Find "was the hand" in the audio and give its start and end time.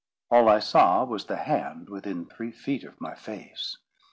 1.05-1.87